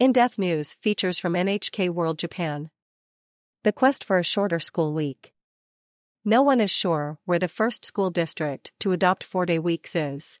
In 0.00 0.12
Depth 0.12 0.38
News 0.38 0.72
features 0.80 1.18
from 1.18 1.34
NHK 1.34 1.90
World 1.90 2.18
Japan. 2.18 2.70
The 3.64 3.70
quest 3.70 4.02
for 4.02 4.18
a 4.18 4.24
shorter 4.24 4.58
school 4.58 4.94
week. 4.94 5.34
No 6.24 6.40
one 6.40 6.58
is 6.58 6.70
sure 6.70 7.18
where 7.26 7.38
the 7.38 7.48
first 7.48 7.84
school 7.84 8.08
district 8.08 8.72
to 8.80 8.92
adopt 8.92 9.22
four 9.22 9.44
day 9.44 9.58
weeks 9.58 9.94
is. 9.94 10.40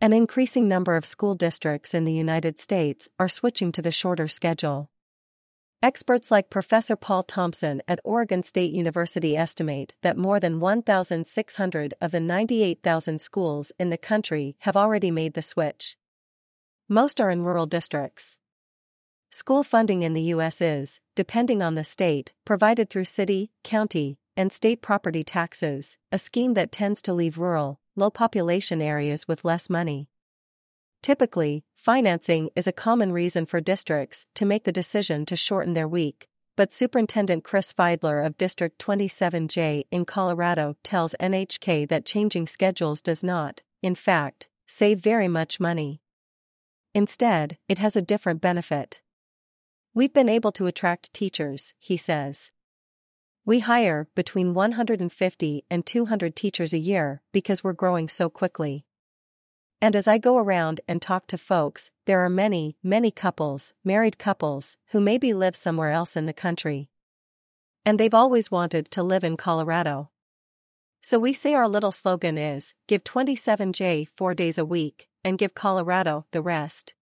An 0.00 0.12
increasing 0.12 0.66
number 0.66 0.96
of 0.96 1.04
school 1.04 1.36
districts 1.36 1.94
in 1.94 2.06
the 2.06 2.12
United 2.12 2.58
States 2.58 3.08
are 3.20 3.28
switching 3.28 3.70
to 3.70 3.80
the 3.80 3.92
shorter 3.92 4.26
schedule. 4.26 4.90
Experts 5.80 6.32
like 6.32 6.50
Professor 6.50 6.96
Paul 6.96 7.22
Thompson 7.22 7.82
at 7.86 8.00
Oregon 8.02 8.42
State 8.42 8.72
University 8.72 9.36
estimate 9.36 9.94
that 10.02 10.18
more 10.18 10.40
than 10.40 10.58
1,600 10.58 11.94
of 12.00 12.10
the 12.10 12.18
98,000 12.18 13.20
schools 13.20 13.70
in 13.78 13.90
the 13.90 13.96
country 13.96 14.56
have 14.62 14.76
already 14.76 15.12
made 15.12 15.34
the 15.34 15.40
switch. 15.40 15.96
Most 16.88 17.20
are 17.20 17.30
in 17.30 17.44
rural 17.44 17.66
districts. 17.66 18.36
School 19.36 19.64
funding 19.64 20.02
in 20.02 20.14
the 20.14 20.32
U.S. 20.32 20.62
is, 20.62 20.98
depending 21.14 21.60
on 21.60 21.74
the 21.74 21.84
state, 21.84 22.32
provided 22.46 22.88
through 22.88 23.04
city, 23.04 23.50
county, 23.62 24.16
and 24.34 24.50
state 24.50 24.80
property 24.80 25.22
taxes, 25.22 25.98
a 26.10 26.16
scheme 26.16 26.54
that 26.54 26.72
tends 26.72 27.02
to 27.02 27.12
leave 27.12 27.36
rural, 27.36 27.78
low 27.96 28.08
population 28.08 28.80
areas 28.80 29.28
with 29.28 29.44
less 29.44 29.68
money. 29.68 30.08
Typically, 31.02 31.64
financing 31.74 32.48
is 32.56 32.66
a 32.66 32.72
common 32.72 33.12
reason 33.12 33.44
for 33.44 33.60
districts 33.60 34.24
to 34.34 34.46
make 34.46 34.64
the 34.64 34.72
decision 34.72 35.26
to 35.26 35.36
shorten 35.36 35.74
their 35.74 35.86
week, 35.86 36.28
but 36.56 36.72
Superintendent 36.72 37.44
Chris 37.44 37.74
Fiedler 37.74 38.24
of 38.24 38.38
District 38.38 38.78
27J 38.78 39.82
in 39.90 40.06
Colorado 40.06 40.76
tells 40.82 41.14
NHK 41.20 41.86
that 41.90 42.06
changing 42.06 42.46
schedules 42.46 43.02
does 43.02 43.22
not, 43.22 43.60
in 43.82 43.96
fact, 43.96 44.48
save 44.66 45.00
very 45.00 45.28
much 45.28 45.60
money. 45.60 46.00
Instead, 46.94 47.58
it 47.68 47.76
has 47.76 47.96
a 47.96 48.00
different 48.00 48.40
benefit. 48.40 49.02
We've 49.96 50.12
been 50.12 50.28
able 50.28 50.52
to 50.52 50.66
attract 50.66 51.14
teachers, 51.14 51.72
he 51.78 51.96
says. 51.96 52.50
We 53.46 53.60
hire 53.60 54.08
between 54.14 54.52
150 54.52 55.64
and 55.70 55.86
200 55.86 56.36
teachers 56.36 56.74
a 56.74 56.78
year 56.78 57.22
because 57.32 57.64
we're 57.64 57.72
growing 57.72 58.06
so 58.06 58.28
quickly. 58.28 58.84
And 59.80 59.96
as 59.96 60.06
I 60.06 60.18
go 60.18 60.36
around 60.36 60.82
and 60.86 61.00
talk 61.00 61.26
to 61.28 61.38
folks, 61.38 61.92
there 62.04 62.22
are 62.22 62.28
many, 62.28 62.76
many 62.82 63.10
couples, 63.10 63.72
married 63.82 64.18
couples, 64.18 64.76
who 64.88 65.00
maybe 65.00 65.32
live 65.32 65.56
somewhere 65.56 65.92
else 65.92 66.14
in 66.14 66.26
the 66.26 66.34
country. 66.34 66.90
And 67.86 67.98
they've 67.98 68.12
always 68.12 68.50
wanted 68.50 68.90
to 68.90 69.02
live 69.02 69.24
in 69.24 69.38
Colorado. 69.38 70.10
So 71.00 71.18
we 71.18 71.32
say 71.32 71.54
our 71.54 71.68
little 71.68 71.90
slogan 71.90 72.36
is 72.36 72.74
give 72.86 73.02
27J 73.02 74.08
four 74.14 74.34
days 74.34 74.58
a 74.58 74.64
week, 74.66 75.08
and 75.24 75.38
give 75.38 75.54
Colorado 75.54 76.26
the 76.32 76.42
rest. 76.42 76.92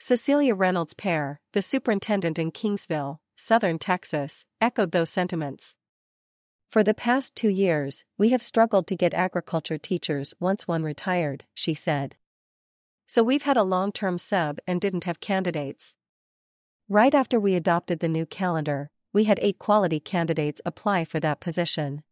Cecilia 0.00 0.54
Reynolds-Perez, 0.54 1.38
the 1.52 1.60
superintendent 1.60 2.38
in 2.38 2.52
Kingsville, 2.52 3.18
southern 3.34 3.80
Texas, 3.80 4.44
echoed 4.60 4.92
those 4.92 5.10
sentiments. 5.10 5.74
For 6.70 6.84
the 6.84 6.94
past 6.94 7.34
two 7.34 7.48
years, 7.48 8.04
we 8.16 8.28
have 8.28 8.40
struggled 8.40 8.86
to 8.86 8.96
get 8.96 9.12
agriculture 9.12 9.76
teachers 9.76 10.34
once 10.38 10.68
one 10.68 10.84
retired, 10.84 11.46
she 11.52 11.74
said. 11.74 12.14
So 13.08 13.24
we've 13.24 13.42
had 13.42 13.56
a 13.56 13.64
long 13.64 13.90
term 13.90 14.18
sub 14.18 14.58
and 14.68 14.80
didn't 14.80 15.04
have 15.04 15.18
candidates. 15.18 15.96
Right 16.88 17.14
after 17.14 17.40
we 17.40 17.56
adopted 17.56 17.98
the 17.98 18.08
new 18.08 18.24
calendar, 18.24 18.90
we 19.12 19.24
had 19.24 19.40
eight 19.42 19.58
quality 19.58 19.98
candidates 19.98 20.60
apply 20.64 21.06
for 21.06 21.18
that 21.18 21.40
position. 21.40 22.04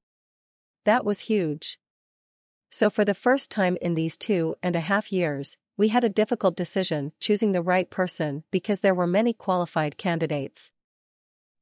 That 0.85 1.05
was 1.05 1.21
huge. 1.21 1.79
So, 2.71 2.91
for 2.91 3.05
the 3.05 3.15
first 3.15 3.51
time 3.51 3.77
in 3.81 3.95
these 3.95 4.17
two 4.17 4.57
and 4.63 4.77
a 4.77 4.81
half 4.81 5.13
years, 5.13 5.57
we 5.77 5.89
had 5.89 6.05
a 6.05 6.09
difficult 6.09 6.57
decision 6.57 7.13
choosing 7.21 7.53
the 7.53 7.63
right 7.63 7.89
person 7.91 8.45
because 8.51 8.81
there 8.81 8.95
were 8.95 9.07
many 9.07 9.33
qualified 9.33 9.97
candidates. 9.97 10.73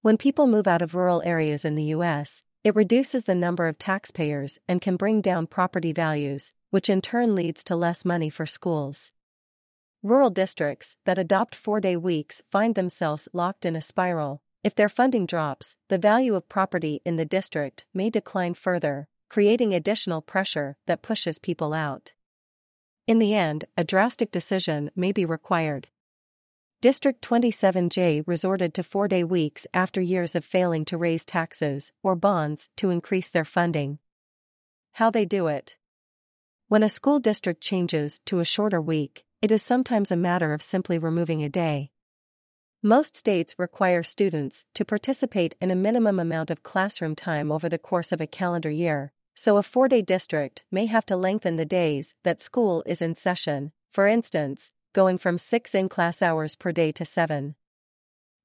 When 0.03 0.17
people 0.17 0.47
move 0.47 0.67
out 0.67 0.83
of 0.83 0.95
rural 0.95 1.23
areas 1.25 1.65
in 1.65 1.75
the 1.75 1.85
U.S., 1.85 2.43
it 2.63 2.75
reduces 2.75 3.25
the 3.25 3.35
number 3.35 3.67
of 3.67 3.79
taxpayers 3.79 4.59
and 4.69 4.81
can 4.81 4.97
bring 4.97 5.21
down 5.21 5.47
property 5.47 5.93
values, 5.93 6.53
which 6.71 6.89
in 6.89 7.01
turn 7.01 7.35
leads 7.35 7.63
to 7.65 7.77
less 7.77 8.05
money 8.05 8.31
for 8.31 8.47
schools. 8.47 9.13
Rural 10.03 10.31
districts 10.31 10.97
that 11.05 11.19
adopt 11.19 11.55
four 11.55 11.81
day 11.81 11.97
weeks 11.97 12.43
find 12.51 12.75
themselves 12.75 13.29
locked 13.33 13.65
in 13.65 13.77
a 13.77 13.81
spiral. 13.81 14.43
If 14.63 14.75
their 14.75 14.89
funding 14.89 15.27
drops, 15.27 15.77
the 15.89 15.99
value 15.99 16.35
of 16.35 16.49
property 16.49 17.01
in 17.05 17.17
the 17.17 17.25
district 17.25 17.85
may 17.93 18.11
decline 18.11 18.55
further, 18.55 19.09
creating 19.29 19.75
additional 19.75 20.21
pressure 20.21 20.77
that 20.87 21.03
pushes 21.03 21.39
people 21.39 21.73
out. 21.73 22.13
In 23.07 23.19
the 23.19 23.35
end, 23.35 23.67
a 23.77 23.85
drastic 23.85 24.31
decision 24.31 24.91
may 24.97 25.13
be 25.13 25.25
required. 25.25 25.89
District 26.81 27.23
27J 27.23 28.25
resorted 28.27 28.75
to 28.75 28.83
four 28.83 29.09
day 29.09 29.25
weeks 29.25 29.67
after 29.73 30.01
years 30.01 30.35
of 30.35 30.45
failing 30.45 30.85
to 30.85 30.99
raise 30.99 31.25
taxes 31.25 31.93
or 32.03 32.15
bonds 32.15 32.69
to 32.77 32.91
increase 32.91 33.31
their 33.31 33.45
funding. 33.45 33.99
How 34.93 35.11
they 35.11 35.25
do 35.25 35.47
it. 35.47 35.77
When 36.69 36.83
a 36.83 36.89
school 36.89 37.19
district 37.19 37.63
changes 37.63 38.21
to 38.27 38.41
a 38.41 38.45
shorter 38.45 38.81
week, 38.81 39.25
it 39.41 39.51
is 39.51 39.63
sometimes 39.63 40.11
a 40.11 40.17
matter 40.17 40.53
of 40.53 40.63
simply 40.63 40.99
removing 40.99 41.43
a 41.43 41.49
day. 41.49 41.91
Most 42.87 43.17
states 43.17 43.55
require 43.57 44.03
students 44.03 44.67
to 44.75 44.85
participate 44.85 45.55
in 45.59 45.71
a 45.71 45.75
minimum 45.75 46.21
amount 46.21 46.51
of 46.51 46.63
classroom 46.63 47.15
time 47.15 47.51
over 47.51 47.67
the 47.67 47.79
course 47.79 48.13
of 48.13 48.21
a 48.21 48.27
calendar 48.27 48.69
year, 48.69 49.11
so 49.35 49.57
a 49.57 49.63
four 49.63 49.89
day 49.89 50.03
district 50.03 50.65
may 50.71 50.85
have 50.85 51.07
to 51.07 51.17
lengthen 51.17 51.57
the 51.57 51.65
days 51.65 52.15
that 52.25 52.43
school 52.43 52.83
is 52.85 53.01
in 53.01 53.15
session, 53.15 53.73
for 53.91 54.07
instance, 54.07 54.71
going 54.93 55.17
from 55.17 55.39
six 55.39 55.75
in 55.75 55.89
class 55.89 56.21
hours 56.21 56.57
per 56.57 56.73
day 56.73 56.93
to 56.93 57.07
seven. 57.07 57.55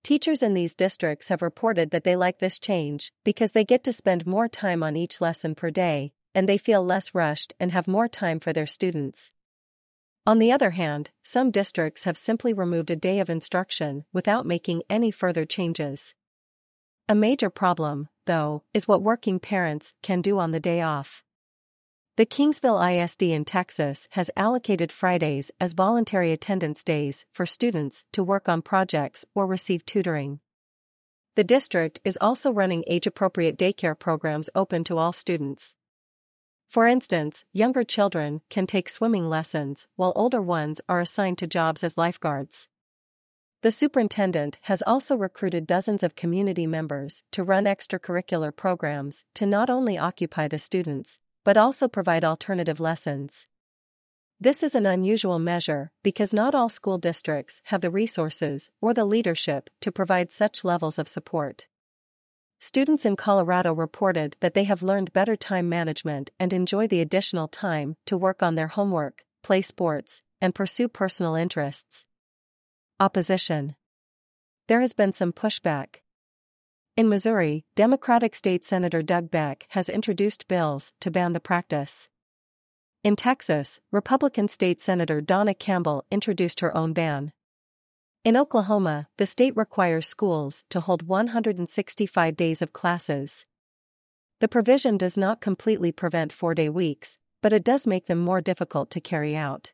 Teachers 0.06 0.42
in 0.42 0.54
these 0.54 0.74
districts 0.74 1.28
have 1.28 1.42
reported 1.42 1.92
that 1.92 2.06
they 2.06 2.16
like 2.16 2.40
this 2.40 2.60
change 2.60 3.12
because 3.26 3.52
they 3.52 3.66
get 3.66 3.84
to 3.84 3.92
spend 3.92 4.26
more 4.26 4.48
time 4.48 4.84
on 4.84 4.96
each 4.96 5.20
lesson 5.20 5.54
per 5.54 5.70
day, 5.70 6.14
and 6.34 6.48
they 6.48 6.58
feel 6.58 6.82
less 6.82 7.14
rushed 7.14 7.56
and 7.60 7.74
have 7.74 7.90
more 7.90 8.08
time 8.08 8.40
for 8.40 8.54
their 8.54 8.66
students. 8.66 9.34
On 10.26 10.40
the 10.40 10.52
other 10.52 10.72
hand, 10.72 11.10
some 11.24 11.52
districts 11.52 12.04
have 12.04 12.18
simply 12.18 12.54
removed 12.54 12.92
a 12.92 12.96
day 12.96 13.20
of 13.20 13.30
instruction 13.30 14.06
without 14.14 14.46
making 14.46 14.84
any 14.90 15.12
further 15.12 15.46
changes. 15.46 16.14
A 17.08 17.16
major 17.16 17.50
problem, 17.50 18.10
though, 18.26 18.64
is 18.74 18.88
what 18.88 19.02
working 19.02 19.40
parents 19.40 19.94
can 20.04 20.22
do 20.22 20.38
on 20.38 20.52
the 20.52 20.60
day 20.60 20.82
off. 20.82 21.24
The 22.18 22.26
Kingsville 22.26 23.02
ISD 23.02 23.24
in 23.24 23.46
Texas 23.46 24.10
has 24.12 24.30
allocated 24.36 24.92
Fridays 24.92 25.52
as 25.60 25.72
voluntary 25.72 26.34
attendance 26.34 26.84
days 26.84 27.26
for 27.32 27.46
students 27.46 28.04
to 28.12 28.24
work 28.24 28.50
on 28.50 28.62
projects 28.62 29.24
or 29.34 29.48
receive 29.48 29.86
tutoring. 29.86 30.42
The 31.36 31.46
district 31.46 32.02
is 32.04 32.18
also 32.20 32.52
running 32.52 32.84
age 32.88 33.08
appropriate 33.08 33.58
daycare 33.58 33.98
programs 33.98 34.50
open 34.54 34.84
to 34.84 34.98
all 34.98 35.14
students. 35.14 35.76
For 36.70 36.86
instance, 36.86 37.46
younger 37.52 37.84
children 37.84 38.42
can 38.52 38.68
take 38.68 38.90
swimming 38.90 39.28
lessons 39.28 39.88
while 39.96 40.14
older 40.16 40.40
ones 40.40 40.80
are 40.88 41.00
assigned 41.00 41.40
to 41.40 41.48
jobs 41.48 41.84
as 41.84 41.98
lifeguards. 41.98 42.68
The 43.64 43.72
superintendent 43.72 44.60
has 44.62 44.84
also 44.86 45.18
recruited 45.18 45.66
dozens 45.66 46.04
of 46.04 46.14
community 46.14 46.68
members 46.68 47.24
to 47.32 47.44
run 47.44 47.66
extracurricular 47.66 48.56
programs 48.56 49.26
to 49.34 49.48
not 49.48 49.72
only 49.72 49.98
occupy 49.98 50.48
the 50.48 50.60
students, 50.60 51.20
but 51.44 51.58
also 51.58 51.88
provide 51.88 52.24
alternative 52.24 52.80
lessons. 52.80 53.48
This 54.40 54.62
is 54.62 54.76
an 54.76 54.86
unusual 54.86 55.40
measure 55.40 55.92
because 56.04 56.34
not 56.34 56.54
all 56.54 56.70
school 56.70 57.00
districts 57.00 57.64
have 57.66 57.82
the 57.82 57.90
resources 57.90 58.70
or 58.80 58.94
the 58.94 59.06
leadership 59.06 59.72
to 59.82 59.92
provide 59.92 60.32
such 60.32 60.64
levels 60.64 61.00
of 61.00 61.08
support. 61.08 61.66
Students 62.62 63.06
in 63.06 63.16
Colorado 63.16 63.74
reported 63.74 64.36
that 64.42 64.54
they 64.54 64.66
have 64.66 64.84
learned 64.84 65.14
better 65.14 65.38
time 65.38 65.70
management 65.70 66.30
and 66.38 66.52
enjoy 66.52 66.88
the 66.88 67.00
additional 67.00 67.48
time 67.48 67.96
to 68.06 68.18
work 68.18 68.44
on 68.44 68.56
their 68.56 68.68
homework, 68.68 69.24
play 69.42 69.62
sports, 69.62 70.22
and 70.42 70.54
pursue 70.54 70.90
personal 70.90 71.36
interests. 71.36 72.06
Opposition. 73.00 73.76
There 74.68 74.82
has 74.82 74.92
been 74.92 75.14
some 75.14 75.32
pushback. 75.32 76.02
In 76.98 77.08
Missouri, 77.08 77.64
Democratic 77.76 78.36
State 78.36 78.66
Senator 78.66 79.02
Doug 79.02 79.32
Beck 79.32 79.66
has 79.70 79.88
introduced 79.88 80.50
bills 80.50 80.92
to 81.00 81.10
ban 81.10 81.32
the 81.32 81.40
practice. 81.40 82.10
In 83.06 83.16
Texas, 83.16 83.80
Republican 83.90 84.50
State 84.50 84.82
Senator 84.82 85.22
Donna 85.22 85.54
Campbell 85.54 86.04
introduced 86.12 86.60
her 86.60 86.76
own 86.76 86.92
ban. 86.92 87.32
In 88.26 88.36
Oklahoma, 88.36 89.08
the 89.16 89.26
state 89.26 89.56
requires 89.56 90.06
schools 90.06 90.66
to 90.70 90.82
hold 90.82 91.08
165 91.08 92.36
days 92.36 92.62
of 92.62 92.74
classes. 92.74 93.46
The 94.42 94.50
provision 94.50 94.98
does 94.98 95.18
not 95.18 95.40
completely 95.40 95.94
prevent 95.94 96.34
four 96.34 96.54
day 96.54 96.68
weeks, 96.68 97.18
but 97.42 97.54
it 97.54 97.64
does 97.64 97.88
make 97.88 98.08
them 98.08 98.20
more 98.20 98.42
difficult 98.42 98.90
to 98.92 99.00
carry 99.00 99.38
out. 99.38 99.72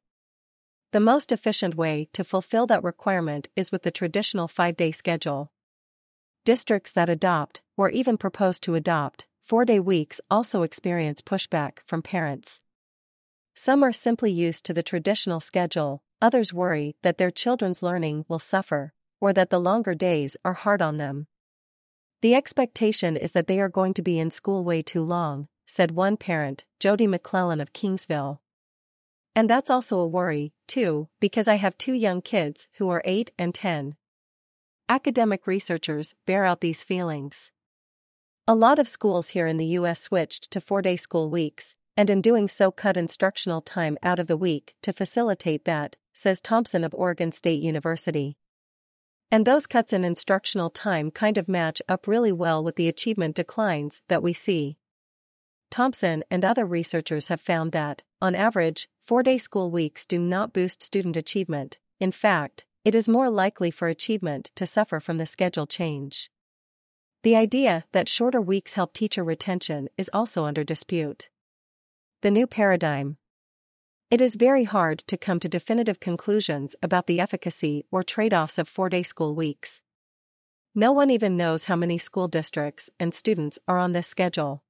The 0.92 1.00
most 1.00 1.32
efficient 1.32 1.74
way 1.74 2.08
to 2.14 2.24
fulfill 2.24 2.68
that 2.68 2.84
requirement 2.84 3.50
is 3.56 3.72
with 3.72 3.82
the 3.82 3.90
traditional 3.90 4.48
five 4.48 4.78
day 4.78 4.92
schedule. 4.92 5.52
Districts 6.46 6.92
that 6.92 7.10
adopt, 7.10 7.64
or 7.76 7.90
even 7.90 8.16
propose 8.16 8.60
to 8.60 8.76
adopt, 8.76 9.26
four 9.42 9.66
day 9.66 9.80
weeks 9.80 10.22
also 10.30 10.62
experience 10.62 11.20
pushback 11.20 11.80
from 11.88 12.04
parents. 12.04 12.62
Some 13.56 13.82
are 13.82 13.92
simply 13.92 14.32
used 14.32 14.66
to 14.66 14.74
the 14.74 14.84
traditional 14.84 15.40
schedule, 15.40 16.04
others 16.22 16.54
worry 16.54 16.96
that 17.02 17.18
their 17.18 17.32
children's 17.32 17.84
learning 17.84 18.26
will 18.28 18.40
suffer, 18.40 18.94
or 19.20 19.34
that 19.34 19.50
the 19.50 19.60
longer 19.60 19.94
days 19.94 20.38
are 20.44 20.54
hard 20.54 20.82
on 20.82 20.98
them. 20.98 21.28
The 22.22 22.36
expectation 22.36 23.18
is 23.18 23.32
that 23.32 23.48
they 23.48 23.60
are 23.60 23.70
going 23.70 23.94
to 23.96 24.02
be 24.02 24.20
in 24.20 24.32
school 24.32 24.64
way 24.64 24.82
too 24.82 25.04
long, 25.04 25.48
said 25.66 25.92
one 25.92 26.18
parent, 26.18 26.66
Jody 26.80 27.08
McClellan 27.08 27.62
of 27.62 27.74
Kingsville. 27.74 28.40
And 29.36 29.50
that's 29.50 29.70
also 29.70 30.00
a 30.00 30.08
worry, 30.08 30.54
too, 30.68 31.10
because 31.20 31.48
I 31.48 31.56
have 31.56 31.78
two 31.78 31.94
young 31.94 32.22
kids 32.22 32.68
who 32.78 32.90
are 32.90 33.02
8 33.06 33.32
and 33.38 33.54
10. 33.54 33.96
Academic 34.88 35.46
researchers 35.46 36.16
bear 36.26 36.46
out 36.46 36.62
these 36.62 36.84
feelings. 36.84 37.52
A 38.48 38.56
lot 38.56 38.80
of 38.80 38.88
schools 38.88 39.30
here 39.30 39.48
in 39.48 39.58
the 39.58 39.66
U.S. 39.80 40.00
switched 40.00 40.52
to 40.52 40.62
four 40.62 40.82
day 40.82 40.96
school 40.96 41.30
weeks, 41.30 41.76
and 41.98 42.10
in 42.10 42.22
doing 42.22 42.48
so 42.48 42.72
cut 42.72 42.96
instructional 42.96 43.62
time 43.62 43.98
out 44.04 44.20
of 44.20 44.28
the 44.28 44.38
week 44.38 44.76
to 44.84 44.94
facilitate 44.94 45.66
that, 45.66 45.96
says 46.16 46.42
Thompson 46.42 46.84
of 46.84 46.96
Oregon 46.96 47.32
State 47.32 47.62
University. 47.62 48.38
And 49.30 49.46
those 49.46 49.68
cuts 49.68 49.94
in 49.94 50.04
instructional 50.04 50.70
time 50.70 51.12
kind 51.12 51.38
of 51.38 51.48
match 51.48 51.82
up 51.88 52.08
really 52.08 52.32
well 52.32 52.64
with 52.64 52.76
the 52.76 52.88
achievement 52.88 53.36
declines 53.36 54.02
that 54.08 54.24
we 54.24 54.34
see. 54.34 54.78
Thompson 55.70 56.24
and 56.32 56.46
other 56.46 56.66
researchers 56.66 57.28
have 57.28 57.42
found 57.42 57.72
that, 57.74 58.02
on 58.22 58.34
average, 58.34 58.88
four 59.06 59.22
day 59.22 59.38
school 59.38 59.70
weeks 59.70 60.06
do 60.06 60.18
not 60.18 60.54
boost 60.54 60.82
student 60.82 61.18
achievement, 61.18 61.78
in 62.00 62.12
fact, 62.12 62.66
it 62.84 62.94
is 62.94 63.10
more 63.10 63.30
likely 63.30 63.72
for 63.72 63.88
achievement 63.88 64.52
to 64.56 64.66
suffer 64.66 65.00
from 65.00 65.18
the 65.18 65.26
schedule 65.26 65.66
change. 65.66 66.30
The 67.24 67.36
idea 67.36 67.86
that 67.92 68.08
shorter 68.08 68.40
weeks 68.40 68.76
help 68.76 68.94
teacher 68.94 69.24
retention 69.24 69.90
is 69.98 70.10
also 70.14 70.46
under 70.46 70.64
dispute. 70.64 71.30
The 72.22 72.30
new 72.30 72.46
paradigm. 72.46 73.18
It 74.12 74.22
is 74.22 74.36
very 74.36 74.66
hard 74.66 75.00
to 75.08 75.18
come 75.18 75.40
to 75.40 75.50
definitive 75.50 76.00
conclusions 76.00 76.76
about 76.84 77.08
the 77.08 77.20
efficacy 77.20 77.86
or 77.92 78.04
trade 78.04 78.36
offs 78.36 78.60
of 78.60 78.68
four 78.68 78.88
day 78.88 79.02
school 79.02 79.34
weeks. 79.34 79.82
No 80.76 80.92
one 80.92 81.10
even 81.10 81.36
knows 81.36 81.66
how 81.66 81.76
many 81.76 81.98
school 81.98 82.28
districts 82.28 82.92
and 83.00 83.16
students 83.16 83.58
are 83.68 83.80
on 83.80 83.94
this 83.94 84.08
schedule. 84.08 84.64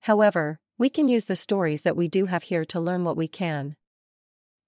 However, 0.00 0.58
we 0.78 0.88
can 0.90 1.06
use 1.06 1.26
the 1.26 1.36
stories 1.36 1.82
that 1.82 1.96
we 1.96 2.08
do 2.08 2.26
have 2.26 2.44
here 2.44 2.64
to 2.64 2.80
learn 2.80 3.04
what 3.04 3.16
we 3.16 3.28
can. 3.28 3.76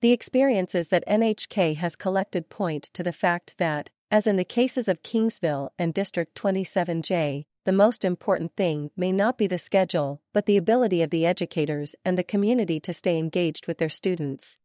The 0.00 0.12
experiences 0.12 0.88
that 0.88 1.06
NHK 1.08 1.74
has 1.76 1.96
collected 1.96 2.48
point 2.48 2.84
to 2.92 3.02
the 3.02 3.12
fact 3.12 3.56
that, 3.58 3.90
as 4.12 4.28
in 4.28 4.36
the 4.36 4.44
cases 4.44 4.86
of 4.86 5.02
Kingsville 5.02 5.70
and 5.76 5.92
District 5.92 6.36
27J, 6.36 7.46
the 7.64 7.72
most 7.72 8.04
important 8.04 8.56
thing 8.56 8.90
may 8.96 9.12
not 9.12 9.38
be 9.38 9.46
the 9.46 9.58
schedule, 9.58 10.20
but 10.32 10.46
the 10.46 10.56
ability 10.56 11.02
of 11.02 11.10
the 11.10 11.24
educators 11.24 11.94
and 12.04 12.18
the 12.18 12.24
community 12.24 12.80
to 12.80 12.92
stay 12.92 13.18
engaged 13.18 13.66
with 13.66 13.78
their 13.78 13.88
students. 13.88 14.58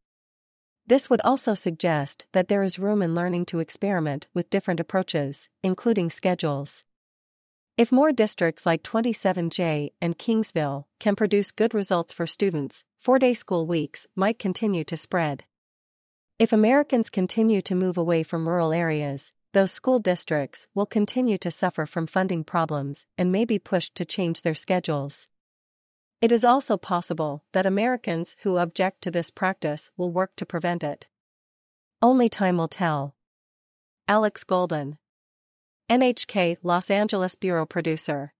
This 0.87 1.09
would 1.09 1.21
also 1.21 1.53
suggest 1.53 2.25
that 2.31 2.47
there 2.47 2.63
is 2.63 2.79
room 2.79 3.01
in 3.01 3.13
learning 3.13 3.45
to 3.47 3.59
experiment 3.59 4.27
with 4.33 4.49
different 4.49 4.79
approaches, 4.79 5.49
including 5.61 6.09
schedules. 6.09 6.85
If 7.77 7.91
more 7.91 8.11
districts 8.11 8.65
like 8.65 8.81
27J 8.81 9.91
and 10.01 10.17
Kingsville 10.17 10.85
can 10.99 11.15
produce 11.15 11.51
good 11.51 11.75
results 11.75 12.13
for 12.13 12.25
students, 12.25 12.83
four 12.97 13.19
day 13.19 13.35
school 13.35 13.67
weeks 13.67 14.07
might 14.15 14.39
continue 14.39 14.83
to 14.85 14.97
spread. 14.97 15.43
If 16.39 16.53
Americans 16.53 17.09
continue 17.09 17.61
to 17.63 17.75
move 17.75 17.97
away 17.97 18.23
from 18.23 18.47
rural 18.47 18.73
areas, 18.73 19.33
those 19.57 19.71
school 19.71 19.97
districts 19.97 20.67
will 20.75 20.85
continue 20.85 21.35
to 21.35 21.49
suffer 21.49 21.87
from 21.87 22.05
funding 22.05 22.43
problems 22.43 23.07
and 23.17 23.31
may 23.31 23.43
be 23.43 23.57
pushed 23.57 23.95
to 23.95 24.05
change 24.05 24.43
their 24.43 24.53
schedules. 24.53 25.27
It 26.21 26.31
is 26.31 26.43
also 26.43 26.77
possible 26.77 27.43
that 27.53 27.65
Americans 27.65 28.35
who 28.43 28.59
object 28.59 29.01
to 29.01 29.09
this 29.09 29.31
practice 29.31 29.89
will 29.97 30.11
work 30.11 30.35
to 30.35 30.45
prevent 30.45 30.83
it. 30.83 31.07
Only 32.03 32.29
time 32.29 32.57
will 32.57 32.67
tell. 32.67 33.15
Alex 34.07 34.43
Golden 34.43 34.99
NHK 35.89 36.57
Los 36.61 36.91
Angeles 36.91 37.33
Bureau 37.33 37.65
Producer 37.65 38.35